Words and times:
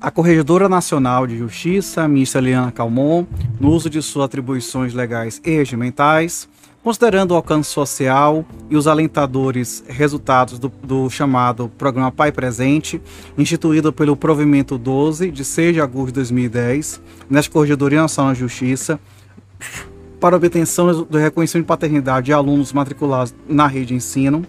A, 0.00 0.10
Corregedora 0.10 0.68
Nacional 0.68 1.24
de 1.24 1.38
Justiça, 1.38 2.08
ministra 2.08 2.40
Liana 2.40 2.72
Calmon, 2.72 3.24
no 3.60 3.70
uso 3.70 3.88
de 3.88 4.02
suas 4.02 4.24
atribuições 4.24 4.92
legais 4.92 5.40
e 5.44 5.50
regimentais, 5.50 6.48
considerando 6.82 7.30
o 7.30 7.34
alcance 7.34 7.70
social 7.70 8.44
e 8.68 8.76
os 8.76 8.88
alentadores 8.88 9.84
resultados 9.86 10.58
do, 10.58 10.68
do, 10.82 11.08
chamado 11.08 11.68
Programa 11.78 12.10
Pai 12.10 12.32
Presente, 12.32 13.00
instituído 13.38 13.92
pelo 13.92 14.16
Provimento 14.16 14.76
12, 14.76 15.30
de 15.30 15.44
6 15.44 15.74
de 15.74 15.80
agosto 15.80 16.08
de 16.08 16.14
2010, 16.14 17.00
nesta 17.30 17.52
Corregedoria 17.52 18.02
Nacional 18.02 18.34
de 18.34 18.40
Justiça, 18.40 18.98
para 20.18 20.34
obtenção 20.34 21.04
do 21.04 21.18
reconhecimento 21.18 21.66
de 21.66 21.68
paternidade 21.68 22.26
de 22.26 22.32
alunos 22.32 22.72
matriculados 22.72 23.32
na 23.48 23.68
rede 23.68 23.86
de 23.86 23.94
ensino, 23.94 24.44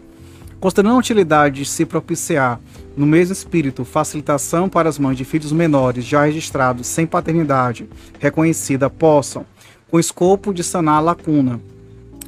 considerando 0.59 0.95
a 0.95 0.99
utilidade 0.99 1.61
de 1.61 1.69
se 1.69 1.85
propiciar, 1.85 2.59
no 2.97 3.05
mesmo 3.05 3.31
espírito, 3.31 3.85
facilitação 3.85 4.67
para 4.67 4.89
as 4.89 4.97
mães 4.97 5.15
de 5.15 5.23
filhos 5.23 5.51
menores 5.51 6.03
já 6.03 6.25
registrados 6.25 6.87
sem 6.87 7.05
paternidade 7.05 7.87
reconhecida 8.19 8.89
possam, 8.89 9.45
com 9.89 9.99
escopo 9.99 10.51
de 10.51 10.63
sanar 10.63 10.95
a 10.95 11.01
lacuna, 11.01 11.61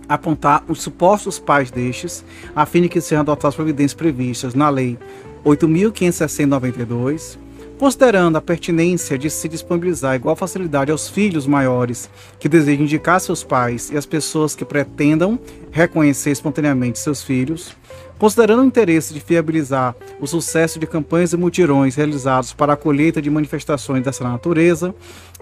apontar 0.08 0.64
os 0.68 0.82
supostos 0.82 1.40
pais 1.40 1.72
destes, 1.72 2.24
a 2.56 2.68
fim 2.68 2.84
de 2.84 2.90
que 2.90 3.02
sejam 3.02 3.22
adotadas 3.22 3.56
providências 3.56 3.96
previstas 3.96 4.54
na 4.54 4.70
Lei 4.70 4.98
8.560-92, 5.44 7.38
considerando 7.80 8.36
a 8.36 8.42
pertinência 8.42 9.18
de 9.18 9.30
se 9.30 9.48
disponibilizar 9.48 10.14
igual 10.14 10.36
facilidade 10.36 10.92
aos 10.92 11.08
filhos 11.08 11.48
maiores 11.48 12.10
que 12.38 12.50
desejam 12.50 12.84
indicar 12.84 13.22
seus 13.22 13.42
pais 13.42 13.90
e 13.90 13.96
às 13.96 14.06
pessoas 14.06 14.54
que 14.54 14.66
pretendam 14.66 15.40
reconhecer 15.72 16.30
espontaneamente 16.30 17.00
seus 17.00 17.24
filhos, 17.24 17.74
considerando 18.20 18.64
o 18.64 18.66
interesse 18.66 19.14
de 19.14 19.22
fiabilizar 19.22 19.96
o 20.20 20.28
sucesso 20.28 20.78
de 20.78 20.86
campanhas 20.86 21.32
e 21.32 21.38
mutirões 21.38 21.96
realizados 21.96 22.52
para 22.52 22.74
a 22.74 22.78
colheita 22.78 23.22
de 23.22 23.30
manifestações 23.30 24.04
dessa 24.04 24.26
natureza, 24.26 24.94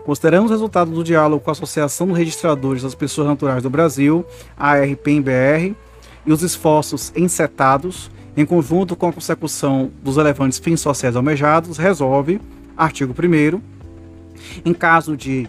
Considerando 0.06 0.46
os 0.46 0.52
resultados 0.52 0.94
do 0.94 1.04
diálogo 1.04 1.44
com 1.44 1.50
a 1.50 1.52
Associação 1.52 2.08
dos 2.08 2.18
Registradores 2.18 2.82
das 2.82 2.96
Pessoas 2.96 3.28
Naturais 3.28 3.62
do 3.62 3.70
Brasil, 3.70 4.26
a 4.56 4.70
ARPMBR, 4.70 5.76
e 6.26 6.32
os 6.32 6.44
esforços 6.44 7.12
encetados, 7.14 8.10
em 8.38 8.46
conjunto 8.46 8.96
com 8.96 9.08
a 9.08 9.14
consecução 9.14 9.92
dos 10.04 10.16
relevantes 10.16 10.60
fins 10.60 10.80
sociais 10.80 11.16
almejados, 11.16 11.78
resolve, 11.78 12.40
artigo 12.78 13.14
1 13.14 13.60
em 14.64 14.74
caso 14.74 15.18
de 15.18 15.48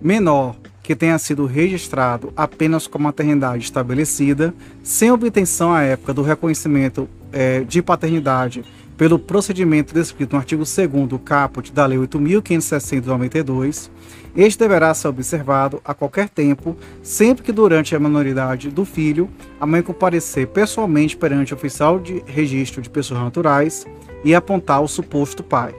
menor 0.00 0.56
que 0.82 0.96
tenha 0.96 1.18
sido 1.18 1.44
registrado 1.44 2.32
apenas 2.34 2.86
com 2.86 2.98
maternidade 2.98 3.62
estabelecida, 3.62 4.54
sem 4.82 5.12
obtenção 5.12 5.72
à 5.72 5.82
época 5.82 6.14
do 6.14 6.22
reconhecimento 6.22 7.08
é, 7.32 7.60
de 7.60 7.82
paternidade 7.82 8.64
pelo 9.00 9.18
procedimento 9.18 9.94
descrito 9.94 10.34
no 10.34 10.38
artigo 10.38 10.62
2 10.62 11.22
caput 11.24 11.72
da 11.72 11.86
Lei 11.86 11.96
8.560-92, 12.00 13.88
este 14.36 14.58
deverá 14.58 14.92
ser 14.92 15.08
observado 15.08 15.80
a 15.82 15.94
qualquer 15.94 16.28
tempo, 16.28 16.76
sempre 17.02 17.42
que 17.42 17.50
durante 17.50 17.96
a 17.96 17.98
minoridade 17.98 18.68
do 18.68 18.84
filho, 18.84 19.30
a 19.58 19.64
mãe 19.64 19.80
comparecer 19.80 20.48
pessoalmente 20.48 21.16
perante 21.16 21.54
o 21.54 21.56
oficial 21.56 21.98
de 21.98 22.22
registro 22.26 22.82
de 22.82 22.90
pessoas 22.90 23.20
naturais 23.20 23.86
e 24.22 24.34
apontar 24.34 24.82
o 24.82 24.86
suposto 24.86 25.42
pai. 25.42 25.74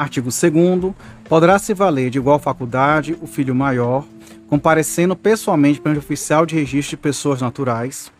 Artigo 0.00 0.30
2 0.30 0.94
poderá 1.28 1.58
se 1.58 1.74
valer 1.74 2.08
de 2.08 2.16
igual 2.16 2.38
faculdade 2.38 3.14
o 3.20 3.26
filho 3.26 3.54
maior, 3.54 4.02
comparecendo 4.48 5.14
pessoalmente 5.14 5.78
perante 5.78 5.98
o 5.98 6.00
oficial 6.00 6.46
de 6.46 6.54
registro 6.54 6.96
de 6.96 7.02
pessoas 7.02 7.42
naturais. 7.42 8.10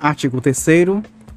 Artigo 0.00 0.40
3 0.40 0.58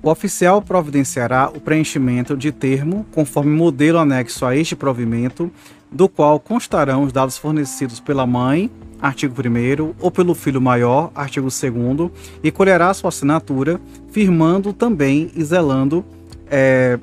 o 0.02 0.09
oficial 0.09 0.59
providenciará 0.59 1.52
o 1.56 1.62
preenchimento 1.62 2.36
de 2.36 2.52
termo 2.52 3.06
conforme 3.12 3.56
modelo 3.56 4.00
anexo 4.00 4.44
a 4.44 4.56
este 4.56 4.76
provimento, 4.76 5.52
do 5.92 6.09
qual 6.09 6.40
constarão 6.40 7.03
os 7.03 7.14
dados 7.14 7.38
fornecidos 7.38 8.00
pela 8.00 8.26
mãe 8.26 8.72
artigo 9.02 9.34
1 9.34 9.96
ou 10.00 10.12
pelo 10.12 10.36
filho 10.36 10.62
maior, 10.62 11.12
artigo 11.16 11.48
2 11.48 12.12
e 12.44 12.52
colherá 12.52 12.94
sua 12.94 13.10
assinatura, 13.10 13.82
firmando 14.12 14.72
também 14.72 15.32
e 15.36 15.44
zelando 15.44 16.06
é, 16.50 17.00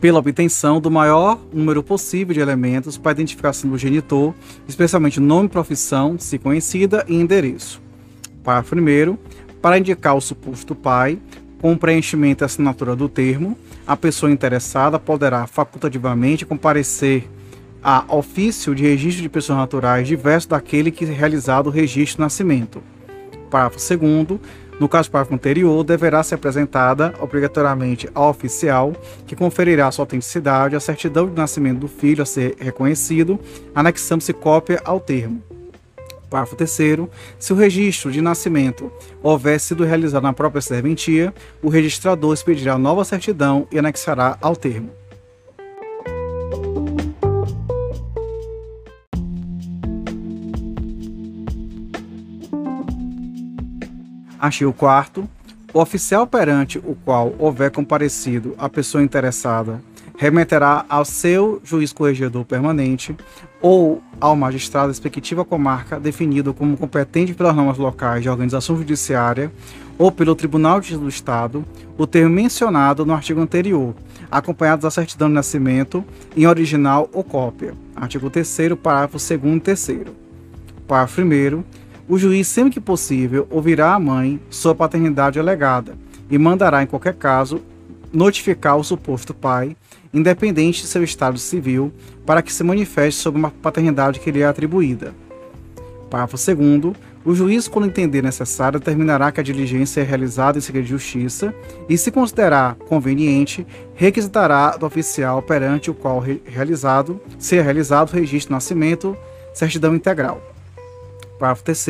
pela 0.00 0.18
obtenção 0.18 0.80
do 0.80 0.90
maior 0.90 1.38
número 1.52 1.82
possível 1.82 2.32
de 2.32 2.40
elementos 2.40 2.96
para 2.96 3.12
identificação 3.12 3.68
do 3.68 3.76
genitor, 3.76 4.32
especialmente 4.68 5.20
nome, 5.20 5.48
profissão, 5.48 6.18
se 6.18 6.38
conhecida 6.38 7.04
e 7.08 7.14
endereço. 7.14 7.82
Parágrafo 8.42 8.76
1 8.76 9.18
para 9.60 9.76
indicar 9.76 10.16
o 10.16 10.20
suposto 10.20 10.74
pai, 10.74 11.18
com 11.60 11.76
preenchimento 11.76 12.42
e 12.42 12.46
assinatura 12.46 12.96
do 12.96 13.08
termo, 13.08 13.58
a 13.86 13.94
pessoa 13.94 14.32
interessada 14.32 14.98
poderá 14.98 15.46
facultativamente 15.46 16.46
comparecer 16.46 17.28
a 17.82 18.04
ofício 18.08 18.74
de 18.74 18.84
registro 18.84 19.22
de 19.22 19.28
pessoas 19.28 19.58
naturais 19.58 20.06
diverso 20.06 20.48
daquele 20.48 20.90
que 20.90 21.04
realizado 21.04 21.68
o 21.68 21.70
registro 21.70 22.16
de 22.16 22.22
nascimento. 22.22 22.82
Parágrafo 23.50 23.78
2 23.78 24.40
no 24.80 24.88
caso 24.88 25.10
do 25.10 25.12
parágrafo 25.12 25.34
anterior, 25.34 25.84
deverá 25.84 26.22
ser 26.22 26.36
apresentada 26.36 27.12
obrigatoriamente 27.20 28.08
ao 28.14 28.30
oficial, 28.30 28.94
que 29.26 29.36
conferirá 29.36 29.90
sua 29.90 30.04
autenticidade 30.04 30.74
a 30.74 30.80
certidão 30.80 31.28
de 31.28 31.36
nascimento 31.36 31.80
do 31.80 31.88
filho 31.88 32.22
a 32.22 32.26
ser 32.26 32.56
reconhecido, 32.58 33.38
anexando-se 33.74 34.32
cópia 34.32 34.80
ao 34.82 34.98
termo. 34.98 35.42
Parágrafo 36.30 36.56
3 36.56 36.70
Se 37.38 37.52
o 37.52 37.56
registro 37.56 38.10
de 38.10 38.22
nascimento 38.22 38.90
houver 39.22 39.60
sido 39.60 39.84
realizado 39.84 40.22
na 40.22 40.32
própria 40.32 40.62
serventia, 40.62 41.34
o 41.62 41.68
registrador 41.68 42.32
expedirá 42.32 42.78
nova 42.78 43.04
certidão 43.04 43.68
e 43.70 43.78
anexará 43.78 44.38
ao 44.40 44.56
termo. 44.56 44.99
Artigo 54.40 54.72
4 54.72 55.28
O 55.74 55.80
oficial 55.80 56.26
perante 56.26 56.78
o 56.78 56.96
qual 57.04 57.34
houver 57.38 57.70
comparecido 57.70 58.54
a 58.58 58.68
pessoa 58.68 59.04
interessada 59.04 59.82
remeterá 60.16 60.84
ao 60.88 61.04
seu 61.04 61.62
juiz 61.64 61.92
corregedor 61.92 62.44
permanente 62.44 63.16
ou 63.60 64.02
ao 64.20 64.36
magistrado 64.36 64.88
da 64.88 64.92
respectiva 64.92 65.44
comarca 65.44 65.98
definido 65.98 66.52
como 66.52 66.76
competente 66.76 67.32
pelas 67.32 67.54
normas 67.54 67.78
locais 67.78 68.22
de 68.22 68.28
organização 68.28 68.76
judiciária 68.76 69.50
ou 69.96 70.12
pelo 70.12 70.34
Tribunal 70.34 70.80
de 70.80 70.96
do 70.96 71.08
Estado 71.08 71.64
o 71.96 72.06
termo 72.06 72.34
mencionado 72.34 73.04
no 73.04 73.12
artigo 73.12 73.40
anterior, 73.40 73.94
acompanhado 74.30 74.82
da 74.82 74.90
certidão 74.90 75.28
de 75.28 75.34
nascimento 75.34 76.04
em 76.36 76.46
original 76.46 77.08
ou 77.12 77.22
cópia. 77.22 77.74
Artigo 77.94 78.30
3 78.30 78.58
parágrafo 78.82 79.18
2 79.18 79.30
e 79.56 79.60
3 79.60 79.90
Parágrafo 80.86 81.20
1 81.22 81.64
o 82.10 82.18
juiz, 82.18 82.48
sempre 82.48 82.72
que 82.72 82.80
possível, 82.80 83.46
ouvirá 83.48 83.94
a 83.94 84.00
mãe 84.00 84.40
sua 84.50 84.74
paternidade 84.74 85.38
alegada 85.38 85.96
e 86.28 86.36
mandará, 86.36 86.82
em 86.82 86.86
qualquer 86.86 87.14
caso, 87.14 87.62
notificar 88.12 88.76
o 88.76 88.82
suposto 88.82 89.32
pai, 89.32 89.76
independente 90.12 90.82
de 90.82 90.88
seu 90.88 91.04
estado 91.04 91.38
civil, 91.38 91.92
para 92.26 92.42
que 92.42 92.52
se 92.52 92.64
manifeste 92.64 93.20
sobre 93.20 93.38
uma 93.38 93.52
paternidade 93.52 94.18
que 94.18 94.32
lhe 94.32 94.42
é 94.42 94.46
atribuída. 94.46 95.14
Parágrafo 96.10 96.36
2. 96.36 96.96
O 97.24 97.32
juiz, 97.32 97.68
quando 97.68 97.86
entender 97.86 98.22
necessário, 98.24 98.80
determinará 98.80 99.30
que 99.30 99.38
a 99.38 99.44
diligência 99.44 100.00
é 100.00 100.04
realizada 100.04 100.58
em 100.58 100.60
segredo 100.60 100.86
de 100.86 100.90
justiça 100.90 101.54
e, 101.88 101.96
se 101.96 102.10
considerar 102.10 102.74
conveniente, 102.88 103.64
requisitará 103.94 104.76
do 104.76 104.84
oficial 104.84 105.40
perante 105.42 105.92
o 105.92 105.94
qual 105.94 106.18
realizado, 106.44 107.20
ser 107.38 107.62
realizado 107.62 108.10
o 108.10 108.16
registro 108.16 108.48
de 108.48 108.54
nascimento, 108.54 109.16
certidão 109.54 109.94
integral. 109.94 110.49
Parágrafo 111.40 111.64
3 111.64 111.86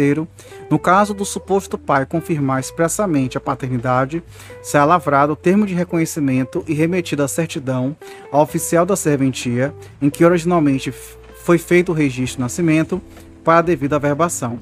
No 0.70 0.78
caso 0.78 1.12
do 1.12 1.24
suposto 1.24 1.76
pai 1.76 2.06
confirmar 2.06 2.60
expressamente 2.60 3.36
a 3.36 3.40
paternidade, 3.40 4.22
será 4.62 4.84
lavrado 4.84 5.32
o 5.32 5.36
termo 5.36 5.66
de 5.66 5.74
reconhecimento 5.74 6.64
e 6.68 6.72
remetido 6.72 7.24
a 7.24 7.28
certidão 7.28 7.96
ao 8.30 8.42
oficial 8.42 8.86
da 8.86 8.94
serventia 8.94 9.74
em 10.00 10.08
que 10.08 10.24
originalmente 10.24 10.94
foi 11.42 11.58
feito 11.58 11.90
o 11.90 11.94
registro 11.94 12.36
de 12.36 12.42
nascimento 12.42 13.02
para 13.42 13.58
a 13.58 13.62
devida 13.62 13.96
averbação. 13.96 14.60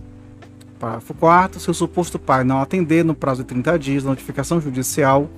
Parágrafo 0.81 1.12
4 1.12 1.61
Se 1.61 1.70
o 1.70 1.75
suposto 1.75 2.19
pai 2.19 2.43
não 2.43 2.62
atender 2.62 3.05
no 3.05 3.14
prazo 3.14 3.43
de 3.43 3.49
30 3.49 3.79
dias 3.79 4.05
da 4.05 4.11
notificação 4.11 4.58
judicial 4.58 5.29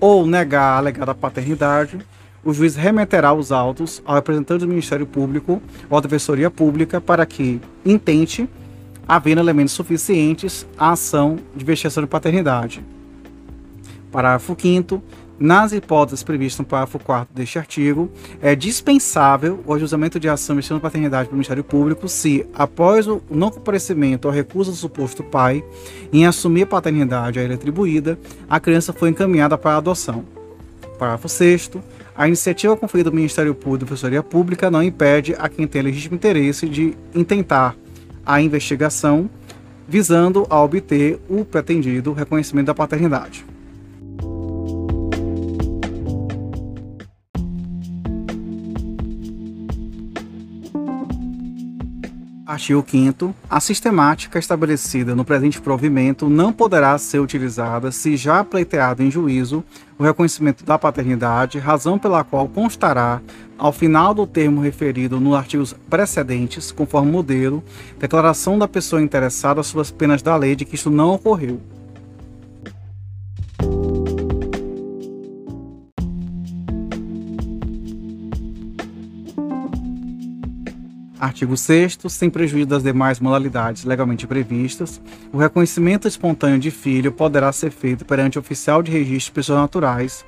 ou 0.00 0.26
negar 0.26 0.74
a 0.74 0.78
alegada 0.78 1.14
paternidade, 1.14 1.98
o 2.42 2.54
juiz 2.54 2.76
remeterá 2.76 3.34
os 3.34 3.52
autos 3.52 4.00
ao 4.06 4.14
representante 4.14 4.60
do 4.60 4.68
Ministério 4.68 5.06
Público 5.06 5.60
ou 5.90 5.98
à 5.98 6.00
Defensoria 6.00 6.50
Pública 6.50 7.00
para 7.00 7.26
que 7.26 7.60
intente 7.84 8.48
havendo 9.06 9.40
elementos 9.40 9.74
suficientes 9.74 10.66
à 10.78 10.92
ação 10.92 11.36
de 11.54 11.62
investigação 11.62 12.02
de 12.02 12.08
paternidade. 12.08 12.84
Parágrafo 14.10 14.56
5 14.58 15.02
nas 15.38 15.72
hipóteses 15.72 16.22
previstas 16.22 16.60
no 16.60 16.64
parágrafo 16.64 16.98
4 16.98 17.34
deste 17.34 17.58
artigo, 17.58 18.10
é 18.40 18.54
dispensável 18.54 19.62
o 19.66 19.74
ajustamento 19.74 20.18
de 20.18 20.28
ação 20.28 20.56
de 20.56 20.80
paternidade 20.80 21.28
pelo 21.28 21.36
Ministério 21.36 21.62
Público 21.62 22.08
se, 22.08 22.46
após 22.54 23.06
o 23.06 23.22
não 23.30 23.50
comparecimento 23.50 24.28
ou 24.28 24.34
recusa 24.34 24.70
do 24.70 24.76
suposto 24.76 25.22
pai 25.22 25.62
em 26.12 26.26
assumir 26.26 26.62
a 26.62 26.66
paternidade 26.66 27.38
a 27.38 27.42
ele 27.42 27.54
atribuída, 27.54 28.18
a 28.48 28.58
criança 28.58 28.92
foi 28.92 29.10
encaminhada 29.10 29.58
para 29.58 29.72
a 29.72 29.76
adoção. 29.76 30.24
Parágrafo 30.98 31.28
6 31.28 31.72
a 32.16 32.26
iniciativa 32.26 32.74
conferida 32.74 33.10
do 33.10 33.16
Ministério 33.16 33.54
Público 33.54 33.84
da 33.84 33.90
Defensoria 33.90 34.22
Pública 34.22 34.70
não 34.70 34.82
impede 34.82 35.34
a 35.38 35.50
quem 35.50 35.66
tem 35.66 35.82
legítimo 35.82 36.14
interesse 36.14 36.66
de 36.66 36.96
intentar 37.14 37.76
a 38.26 38.40
investigação 38.40 39.30
visando 39.88 40.46
a 40.50 40.60
obter 40.60 41.20
o 41.28 41.44
pretendido 41.44 42.12
reconhecimento 42.12 42.66
da 42.66 42.74
paternidade. 42.74 43.46
Artigo 52.56 52.82
5 52.88 53.34
A 53.50 53.60
sistemática 53.60 54.38
estabelecida 54.38 55.14
no 55.14 55.26
presente 55.26 55.60
provimento 55.60 56.26
não 56.30 56.54
poderá 56.54 56.96
ser 56.96 57.18
utilizada 57.18 57.92
se 57.92 58.16
já 58.16 58.42
pleiteado 58.42 59.02
em 59.02 59.10
juízo 59.10 59.62
o 59.98 60.02
reconhecimento 60.02 60.64
da 60.64 60.78
paternidade, 60.78 61.58
razão 61.58 61.98
pela 61.98 62.24
qual 62.24 62.48
constará, 62.48 63.20
ao 63.58 63.72
final 63.72 64.14
do 64.14 64.26
termo 64.26 64.62
referido 64.62 65.20
nos 65.20 65.34
artigos 65.34 65.74
precedentes, 65.90 66.72
conforme 66.72 67.12
modelo, 67.12 67.62
declaração 67.98 68.58
da 68.58 68.66
pessoa 68.66 69.02
interessada 69.02 69.62
sobre 69.62 69.82
as 69.82 69.90
penas 69.90 70.22
da 70.22 70.34
lei 70.34 70.56
de 70.56 70.64
que 70.64 70.76
isto 70.76 70.88
não 70.88 71.10
ocorreu. 71.10 71.60
Artigo 81.26 81.56
6 81.56 81.98
sem 82.08 82.30
prejuízo 82.30 82.68
das 82.68 82.84
demais 82.84 83.18
modalidades 83.18 83.82
legalmente 83.84 84.28
previstas, 84.28 85.00
o 85.32 85.38
reconhecimento 85.38 86.06
espontâneo 86.06 86.56
de 86.56 86.70
filho 86.70 87.10
poderá 87.10 87.50
ser 87.50 87.72
feito 87.72 88.04
perante 88.04 88.38
o 88.38 88.40
oficial 88.40 88.80
de 88.80 88.92
registro 88.92 89.32
de 89.32 89.34
pessoas 89.34 89.58
naturais 89.58 90.24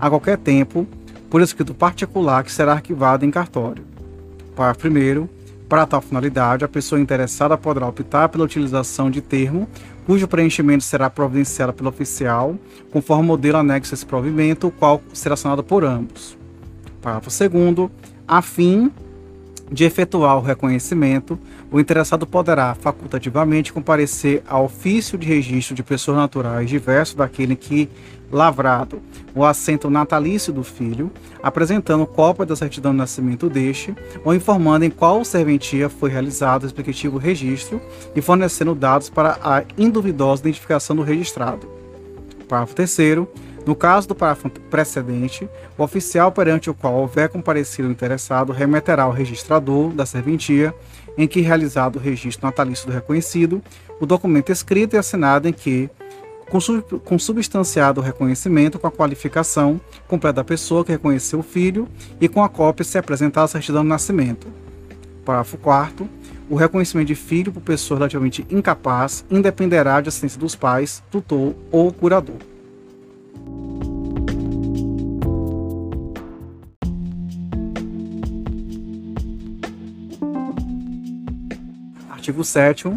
a 0.00 0.08
qualquer 0.10 0.38
tempo, 0.38 0.88
por 1.30 1.40
escrito 1.40 1.72
particular 1.72 2.42
que 2.42 2.50
será 2.50 2.72
arquivado 2.72 3.24
em 3.24 3.30
cartório. 3.30 3.84
Parágrafo 4.56 4.88
1 4.88 5.28
para 5.68 5.86
tal 5.86 6.00
finalidade, 6.00 6.64
a 6.64 6.68
pessoa 6.68 7.00
interessada 7.00 7.56
poderá 7.56 7.86
optar 7.86 8.28
pela 8.28 8.42
utilização 8.42 9.08
de 9.08 9.20
termo 9.20 9.68
cujo 10.04 10.26
preenchimento 10.26 10.82
será 10.82 11.08
providenciado 11.08 11.72
pelo 11.72 11.90
oficial, 11.90 12.58
conforme 12.90 13.22
o 13.22 13.26
modelo 13.26 13.58
anexo 13.58 13.94
a 13.94 13.96
esse 13.96 14.04
provimento, 14.04 14.66
o 14.66 14.72
qual 14.72 15.00
será 15.12 15.34
assinado 15.34 15.62
por 15.62 15.84
ambos. 15.84 16.36
Parágrafo 17.00 17.30
2 17.30 17.90
a 18.26 18.42
fim 18.42 18.90
de 19.70 19.84
efetuar 19.84 20.36
o 20.36 20.40
reconhecimento, 20.40 21.38
o 21.70 21.78
interessado 21.78 22.26
poderá 22.26 22.74
facultativamente 22.74 23.72
comparecer 23.72 24.42
ao 24.48 24.64
ofício 24.64 25.16
de 25.16 25.26
registro 25.26 25.74
de 25.74 25.82
pessoas 25.82 26.16
naturais 26.16 26.68
diverso 26.68 27.16
daquele 27.16 27.54
que 27.54 27.88
lavrado 28.32 29.00
o 29.34 29.44
assento 29.44 29.90
natalício 29.90 30.52
do 30.52 30.62
filho, 30.62 31.10
apresentando 31.42 32.06
cópia 32.06 32.46
da 32.46 32.56
certidão 32.56 32.92
de 32.92 32.98
nascimento 32.98 33.48
deste, 33.48 33.94
ou 34.24 34.34
informando 34.34 34.84
em 34.84 34.90
qual 34.90 35.24
serventia 35.24 35.88
foi 35.88 36.10
realizado 36.10 36.62
o 36.62 36.66
respectivo 36.66 37.18
registro 37.18 37.80
e 38.14 38.20
fornecendo 38.20 38.74
dados 38.74 39.08
para 39.08 39.38
a 39.42 39.62
induvidosa 39.76 40.42
identificação 40.42 40.96
do 40.96 41.02
registrado. 41.02 41.68
Parágrafo 42.48 42.74
3 42.74 42.90
no 43.66 43.74
caso 43.74 44.08
do 44.08 44.14
parágrafo 44.14 44.48
precedente, 44.70 45.48
o 45.76 45.82
oficial 45.82 46.32
perante 46.32 46.70
o 46.70 46.74
qual 46.74 46.94
houver 46.94 47.28
comparecido 47.28 47.88
o 47.88 47.92
interessado 47.92 48.52
remeterá 48.52 49.02
ao 49.02 49.12
registrador 49.12 49.90
da 49.90 50.06
serventia, 50.06 50.74
em 51.16 51.28
que 51.28 51.40
realizado 51.40 51.96
o 51.96 51.98
registro 51.98 52.46
natalício 52.46 52.86
do 52.86 52.92
reconhecido, 52.92 53.62
o 54.00 54.06
documento 54.06 54.50
escrito 54.50 54.96
e 54.96 54.98
assinado 54.98 55.46
em 55.46 55.52
que, 55.52 55.90
com 57.04 57.18
substanciado 57.18 58.00
o 58.00 58.04
reconhecimento 58.04 58.78
com 58.78 58.86
a 58.86 58.90
qualificação 58.90 59.80
completa 60.08 60.36
da 60.36 60.44
pessoa 60.44 60.84
que 60.84 60.90
reconheceu 60.90 61.38
o 61.38 61.44
filho 61.44 61.86
e 62.20 62.28
com 62.28 62.42
a 62.42 62.48
cópia 62.48 62.84
se 62.84 62.98
apresentar 62.98 63.44
a 63.44 63.48
certidão 63.48 63.82
de 63.82 63.88
nascimento. 63.88 64.48
Parágrafo 65.24 65.58
4 65.58 66.08
o 66.50 66.56
reconhecimento 66.56 67.06
de 67.06 67.14
filho 67.14 67.52
por 67.52 67.62
pessoa 67.62 67.98
relativamente 67.98 68.44
incapaz 68.50 69.24
independerá 69.30 70.00
de 70.00 70.08
assistência 70.08 70.40
dos 70.40 70.56
pais, 70.56 71.00
tutor 71.08 71.54
ou 71.70 71.92
curador. 71.92 72.49
Artigo 82.30 82.44
7 82.44 82.92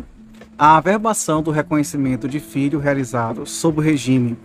a 0.56 0.78
averbação 0.78 1.42
do 1.42 1.50
reconhecimento 1.50 2.28
de 2.28 2.40
filho 2.40 2.78
realizado 2.78 3.48
sob 3.48 3.80
o 3.80 3.82
regime 3.82 4.38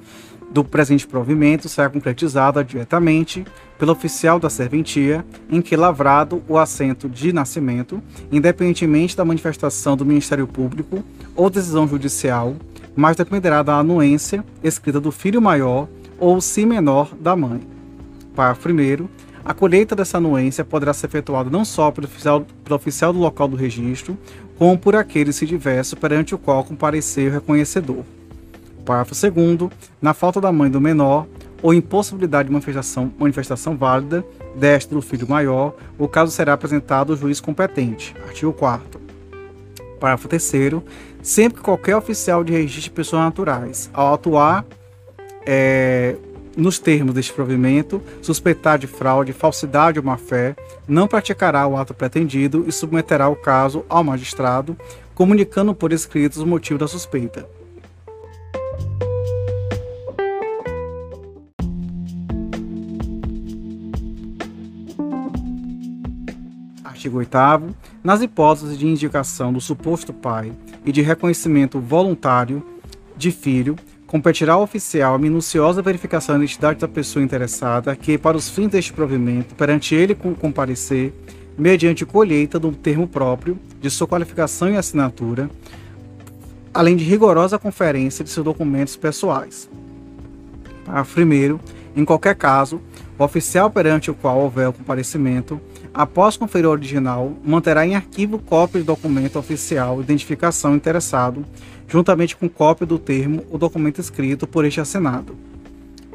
do 0.51 0.65
presente 0.65 1.07
provimento 1.07 1.69
será 1.69 1.91
concretizada 1.91 2.65
diretamente 2.65 3.45
pelo 3.79 3.93
oficial 3.93 4.41
da 4.41 4.49
serventia 4.49 5.23
em 5.51 5.61
que 5.61 5.77
lavrado 5.77 6.43
o 6.49 6.57
assento 6.57 7.07
de 7.07 7.35
nascimento, 7.35 8.03
independentemente 8.33 9.15
da 9.15 9.27
manifestação 9.27 9.95
do 9.95 10.07
Ministério 10.07 10.47
Público 10.47 11.05
ou 11.37 11.51
decisão 11.51 11.87
judicial, 11.87 12.57
mas 12.97 13.15
dependerá 13.15 13.63
da 13.63 13.75
anuência 13.75 14.43
escrita 14.65 14.99
do 14.99 15.13
filho 15.13 15.43
maior 15.43 15.87
ou, 16.19 16.41
se 16.41 16.65
menor, 16.65 17.15
da 17.15 17.37
mãe. 17.37 17.61
Parágrafo 18.35 18.71
1 18.71 19.09
a 19.49 19.55
colheita 19.55 19.97
dessa 19.97 20.19
anuência 20.19 20.63
poderá 20.63 20.93
ser 20.93 21.07
efetuada 21.07 21.49
não 21.49 21.65
só 21.65 21.91
pelo 21.91 22.07
oficial, 22.07 22.47
pelo 22.63 22.77
oficial 22.77 23.15
do 23.15 23.19
local 23.19 23.49
do 23.49 23.57
registro, 23.57 24.15
como 24.59 24.77
por 24.77 24.95
aquele 24.95 25.33
se 25.33 25.47
diverso 25.47 25.97
perante 25.97 26.35
o 26.35 26.39
qual 26.39 26.63
comparecer 26.63 27.31
o 27.31 27.33
reconhecedor. 27.33 28.05
Parágrafo 28.85 29.15
2 29.15 29.71
Na 30.03 30.13
falta 30.13 30.39
da 30.39 30.53
mãe 30.53 30.71
do 30.71 30.79
menor, 30.79 31.27
ou 31.63 31.73
impossibilidade 31.73 32.49
de 32.49 32.53
manifestação, 32.53 33.11
manifestação 33.19 33.75
válida 33.75 34.23
deste 34.55 34.93
do 34.93 35.01
filho 35.01 35.27
maior, 35.27 35.75
o 35.99 36.07
caso 36.07 36.31
será 36.31 36.53
apresentado 36.53 37.15
ao 37.15 37.19
juiz 37.19 37.41
competente. 37.41 38.15
Artigo 38.27 38.53
4 38.53 39.01
Parágrafo 39.99 40.29
3 40.29 40.53
Sempre 41.23 41.57
que 41.57 41.65
qualquer 41.65 41.97
oficial 41.97 42.45
de 42.45 42.53
registro 42.53 42.83
de 42.83 42.91
pessoas 42.91 43.23
naturais, 43.23 43.89
ao 43.95 44.13
atuar 44.13 44.67
é, 45.47 46.17
nos 46.59 46.81
termos 46.81 47.15
deste 47.15 47.33
provimento, 47.33 48.03
suspeitar 48.21 48.79
de 48.79 48.89
fraude, 48.89 49.33
falsidade 49.33 50.01
ou 50.01 50.05
má-fé, 50.05 50.57
não 50.89 51.07
praticará 51.07 51.65
o 51.69 51.77
ato 51.77 51.95
pretendido 51.95 52.65
e 52.67 52.73
submeterá 52.73 53.29
o 53.29 53.37
caso 53.37 53.85
ao 53.89 54.03
magistrado, 54.03 54.77
comunicando 55.15 55.73
por 55.73 55.93
escrito 55.93 56.35
os 56.35 56.45
motivos 56.45 56.81
da 56.81 56.89
suspeita. 56.89 57.49
Artigo 66.83 67.19
8 67.19 67.39
Nas 68.03 68.21
hipóteses 68.21 68.77
de 68.77 68.85
indicação 68.85 69.53
do 69.53 69.61
suposto 69.61 70.13
pai 70.13 70.53
e 70.85 70.91
de 70.91 71.03
reconhecimento 71.03 71.79
voluntário 71.79 72.61
de 73.17 73.31
filho, 73.31 73.77
competirá 74.09 74.55
ao 74.55 74.63
oficial 74.63 75.15
a 75.15 75.19
minuciosa 75.19 75.83
verificação 75.83 76.35
da 76.35 76.43
identidade 76.43 76.81
da 76.81 76.89
pessoa 76.89 77.23
interessada, 77.23 77.95
que, 77.95 78.17
para 78.17 78.39
os 78.39 78.49
fins 78.49 78.69
deste 78.69 78.91
provimento, 78.93 79.55
perante 79.55 79.95
ele 79.95 80.15
comparecer, 80.15 81.13
mediante 81.57 82.07
colheita 82.07 82.59
do 82.59 82.73
termo 82.73 83.07
próprio, 83.07 83.59
de 83.81 83.91
sua 83.91 84.09
qualificação 84.09 84.71
e 84.71 84.77
assinatura, 84.77 85.51
além 86.73 86.97
de 86.97 87.05
rigorosa 87.05 87.59
conferência 87.59 88.25
de 88.25 88.31
seus 88.31 88.45
documentos 88.45 88.97
pessoais. 88.97 89.69
Parágrafo 90.87 91.21
1. 91.21 91.59
Em 91.95 92.05
qualquer 92.05 92.35
caso, 92.35 92.81
o 93.19 93.23
oficial 93.23 93.71
perante 93.71 94.11
o 94.11 94.15
qual 94.15 94.39
houver 94.39 94.69
o 94.69 94.73
comparecimento, 94.73 95.61
após 95.93 96.37
conferir 96.37 96.67
o 96.67 96.71
original, 96.71 97.33
manterá 97.45 97.87
em 97.87 97.95
arquivo 97.95 98.39
cópia 98.39 98.81
do 98.81 98.87
documento 98.87 99.39
oficial 99.39 100.01
identificação 100.01 100.75
interessado, 100.75 101.45
juntamente 101.87 102.37
com 102.37 102.49
cópia 102.49 102.87
do 102.87 102.99
termo 102.99 103.45
ou 103.51 103.59
documento 103.59 104.01
escrito 104.01 104.47
por 104.47 104.65
este 104.65 104.81
assinado. 104.81 105.37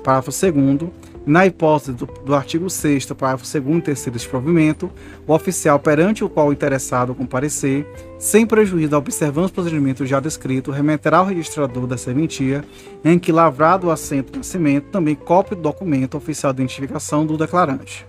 Parágrafo 0.03 0.31
2 0.31 0.91
na 1.25 1.45
hipótese 1.45 1.93
do, 1.93 2.05
do 2.05 2.35
artigo 2.35 2.69
6 2.69 3.05
parágrafo 3.13 3.45
2 3.59 3.77
e 3.77 3.81
3 3.81 4.05
deste 4.07 4.27
provimento, 4.27 4.91
o 5.25 5.33
oficial 5.33 5.79
perante 5.79 6.23
o 6.23 6.29
qual 6.29 6.49
o 6.49 6.53
interessado 6.53 7.15
comparecer, 7.15 7.87
sem 8.19 8.45
prejuízo 8.45 8.91
da 8.91 8.97
observância 8.97 9.49
do 9.49 9.53
procedimento 9.53 10.05
já 10.05 10.19
descrito, 10.19 10.71
remeterá 10.71 11.19
ao 11.19 11.25
registrador 11.25 11.87
da 11.87 11.97
serventia, 11.97 12.63
em 13.05 13.17
que 13.17 13.31
lavrado 13.31 13.87
o 13.87 13.91
assento 13.91 14.33
de 14.33 14.39
nascimento, 14.39 14.89
também 14.91 15.15
cópia 15.15 15.55
do 15.55 15.61
documento 15.61 16.17
oficial 16.17 16.51
de 16.51 16.61
identificação 16.61 17.25
do 17.25 17.37
declarante. 17.37 18.05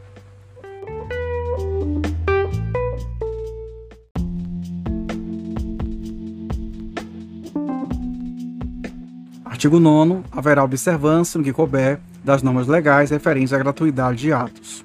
Artigo 9.64 9.80
9 9.80 10.20
haverá 10.30 10.62
observância, 10.62 11.38
no 11.38 11.42
que 11.42 11.50
couber, 11.50 11.98
das 12.22 12.42
normas 12.42 12.66
legais 12.66 13.10
referentes 13.10 13.50
à 13.50 13.56
gratuidade 13.56 14.18
de 14.18 14.30
atos. 14.30 14.84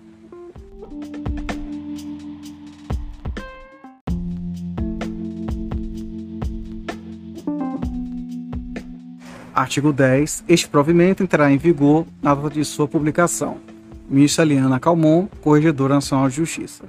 Artigo 9.54 9.92
10. 9.92 10.46
Este 10.48 10.70
provimento 10.70 11.24
entrará 11.24 11.52
em 11.52 11.58
vigor 11.58 12.06
na 12.22 12.34
data 12.34 12.50
de 12.50 12.64
sua 12.64 12.88
publicação. 12.88 13.58
Ministra 14.10 14.46
Liana 14.46 14.80
Calmon, 14.80 15.28
Corregedora 15.42 15.96
Nacional 15.96 16.30
de 16.30 16.38
Justiça. 16.38 16.86